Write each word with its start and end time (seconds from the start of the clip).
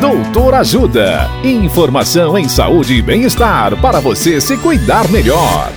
Doutor 0.00 0.54
Ajuda. 0.54 1.28
Informação 1.42 2.38
em 2.38 2.48
saúde 2.48 2.94
e 2.94 3.02
bem-estar 3.02 3.76
para 3.80 3.98
você 3.98 4.40
se 4.40 4.56
cuidar 4.56 5.08
melhor. 5.08 5.72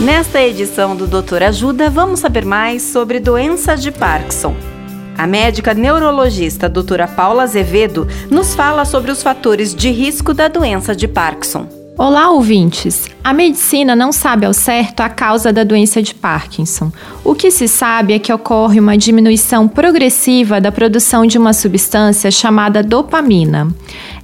Nesta 0.00 0.42
edição 0.42 0.96
do 0.96 1.06
Doutor 1.06 1.44
Ajuda, 1.44 1.88
vamos 1.88 2.18
saber 2.18 2.44
mais 2.44 2.82
sobre 2.82 3.20
doença 3.20 3.76
de 3.76 3.92
Parkinson. 3.92 4.56
A 5.16 5.24
médica 5.24 5.72
neurologista 5.72 6.68
doutora 6.68 7.06
Paula 7.06 7.44
Azevedo 7.44 8.08
nos 8.28 8.56
fala 8.56 8.84
sobre 8.84 9.12
os 9.12 9.22
fatores 9.22 9.72
de 9.72 9.92
risco 9.92 10.34
da 10.34 10.48
doença 10.48 10.96
de 10.96 11.06
Parkinson. 11.06 11.83
Olá, 11.96 12.28
ouvintes! 12.32 13.08
A 13.22 13.32
medicina 13.32 13.94
não 13.94 14.10
sabe 14.10 14.44
ao 14.44 14.52
certo 14.52 14.98
a 15.00 15.08
causa 15.08 15.52
da 15.52 15.62
doença 15.62 16.02
de 16.02 16.12
Parkinson. 16.12 16.90
O 17.22 17.36
que 17.36 17.52
se 17.52 17.68
sabe 17.68 18.14
é 18.14 18.18
que 18.18 18.32
ocorre 18.32 18.80
uma 18.80 18.98
diminuição 18.98 19.68
progressiva 19.68 20.60
da 20.60 20.72
produção 20.72 21.24
de 21.24 21.38
uma 21.38 21.52
substância 21.52 22.32
chamada 22.32 22.82
dopamina. 22.82 23.68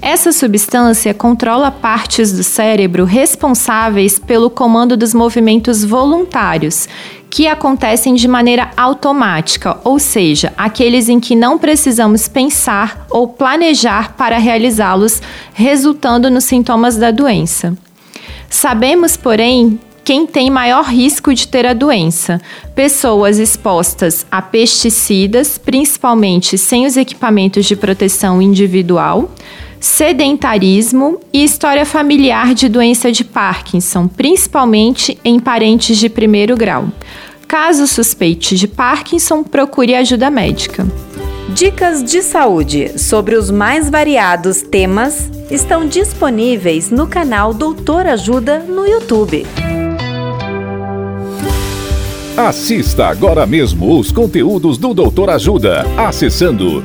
Essa 0.03 0.33
substância 0.33 1.15
controla 1.15 1.71
partes 1.71 2.33
do 2.33 2.43
cérebro 2.43 3.05
responsáveis 3.05 4.19
pelo 4.19 4.51
comando 4.51 4.97
dos 4.97 5.15
movimentos 5.15 5.85
voluntários, 5.85 6.89
que 7.31 7.47
acontecem 7.47 8.15
de 8.15 8.27
maneira 8.27 8.73
automática, 8.77 9.79
ou 9.85 10.01
seja, 10.01 10.53
aqueles 10.59 11.09
em 11.09 11.21
que 11.21 11.37
não 11.37 11.59
precisamos 11.59 12.27
pensar 12.27 13.07
ou 13.09 13.29
planejar 13.29 14.15
para 14.17 14.37
realizá-los, 14.37 15.23
resultando 15.55 16.29
nos 16.29 16.45
sintomas 16.45 16.97
da 16.97 17.13
doença. 17.13 17.79
Sabemos, 18.49 19.17
porém, 19.17 19.79
quem 20.03 20.27
tem 20.27 20.51
maior 20.51 20.85
risco 20.87 21.33
de 21.33 21.47
ter 21.47 21.65
a 21.65 21.73
doença: 21.73 22.41
pessoas 22.75 23.39
expostas 23.39 24.27
a 24.29 24.43
pesticidas, 24.43 25.57
principalmente 25.57 26.59
sem 26.59 26.85
os 26.85 26.97
equipamentos 26.97 27.65
de 27.65 27.77
proteção 27.77 28.43
individual 28.43 29.31
sedentarismo 29.81 31.19
e 31.33 31.43
história 31.43 31.87
familiar 31.87 32.55
de 32.55 32.69
doença 32.69 33.11
de 33.11 33.25
Parkinson, 33.25 34.07
principalmente 34.07 35.19
em 35.25 35.41
parentes 35.41 35.97
de 35.97 36.11
primeiro 36.11 36.55
grau. 36.55 36.89
Caso 37.49 37.87
suspeite 37.87 38.55
de 38.55 38.69
Parkinson, 38.69 39.43
procure 39.43 39.95
ajuda 39.95 40.31
médica. 40.31 40.87
Dicas 41.49 42.05
de 42.05 42.23
saúde 42.23 42.97
sobre 42.97 43.35
os 43.35 43.51
mais 43.51 43.91
variados 43.91 44.63
temas 44.63 45.29
estão 45.51 45.85
disponíveis 45.87 46.91
no 46.91 47.09
canal 47.09 47.53
Doutor 47.53 48.07
Ajuda 48.07 48.61
no 48.61 48.87
YouTube. 48.87 49.45
Assista 52.37 53.09
agora 53.09 53.45
mesmo 53.47 53.99
os 53.99 54.13
conteúdos 54.13 54.79
do 54.79 54.95
Doutor 54.95 55.29
Ajuda 55.31 55.85
acessando 55.97 56.85